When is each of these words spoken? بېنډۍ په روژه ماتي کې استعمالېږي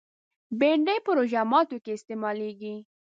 بېنډۍ 0.59 0.97
په 1.05 1.11
روژه 1.17 1.41
ماتي 1.51 1.77
کې 1.83 1.91
استعمالېږي 1.95 2.75